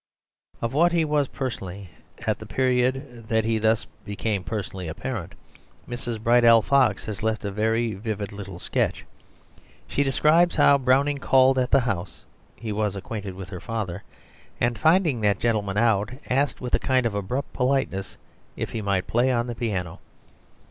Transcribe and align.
Of 0.63 0.73
what 0.73 0.93
he 0.93 1.05
was 1.05 1.27
personally 1.27 1.91
at 2.25 2.39
the 2.39 2.47
period 2.47 3.27
that 3.27 3.45
he 3.45 3.59
thus 3.59 3.85
became 4.03 4.43
personally 4.43 4.87
apparent, 4.87 5.35
Mrs. 5.87 6.19
Bridell 6.19 6.63
Fox 6.63 7.05
has 7.05 7.21
left 7.21 7.45
a 7.45 7.51
very 7.51 7.93
vivid 7.93 8.31
little 8.31 8.57
sketch. 8.57 9.05
She 9.85 10.01
describes 10.01 10.55
how 10.55 10.79
Browning 10.79 11.19
called 11.19 11.59
at 11.59 11.69
the 11.69 11.81
house 11.81 12.25
(he 12.55 12.71
was 12.71 12.95
acquainted 12.95 13.35
with 13.35 13.49
her 13.49 13.59
father), 13.61 14.01
and 14.59 14.75
finding 14.79 15.21
that 15.21 15.37
gentleman 15.37 15.77
out, 15.77 16.13
asked 16.31 16.61
with 16.61 16.73
a 16.73 16.79
kind 16.79 17.05
of 17.05 17.13
abrupt 17.13 17.53
politeness 17.53 18.17
if 18.55 18.71
he 18.71 18.81
might 18.81 19.05
play 19.05 19.31
on 19.31 19.45
the 19.45 19.53
piano. 19.53 19.99